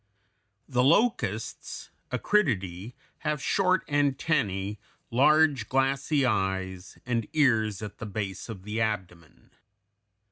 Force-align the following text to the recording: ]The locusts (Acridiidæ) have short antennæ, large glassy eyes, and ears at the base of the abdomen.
]The 0.77 0.83
locusts 0.83 1.91
(Acridiidæ) 2.11 2.93
have 3.19 3.39
short 3.39 3.85
antennæ, 3.87 4.79
large 5.11 5.69
glassy 5.69 6.25
eyes, 6.25 6.97
and 7.05 7.27
ears 7.33 7.83
at 7.83 7.99
the 7.99 8.07
base 8.07 8.49
of 8.49 8.63
the 8.63 8.81
abdomen. 8.81 9.51